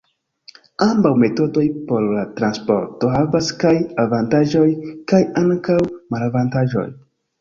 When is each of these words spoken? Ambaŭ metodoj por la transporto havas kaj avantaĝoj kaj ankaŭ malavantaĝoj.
Ambaŭ 0.83 1.09
metodoj 1.23 1.65
por 1.91 2.07
la 2.15 2.23
transporto 2.39 3.11
havas 3.17 3.51
kaj 3.65 3.75
avantaĝoj 4.07 4.67
kaj 5.13 5.21
ankaŭ 5.43 5.81
malavantaĝoj. 6.15 6.89